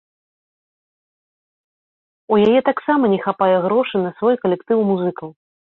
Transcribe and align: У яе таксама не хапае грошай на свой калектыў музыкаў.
У 2.33 2.41
яе 2.49 2.67
таксама 2.73 3.13
не 3.13 3.23
хапае 3.27 3.55
грошай 3.69 3.99
на 4.09 4.19
свой 4.19 4.35
калектыў 4.47 4.79
музыкаў. 4.95 5.29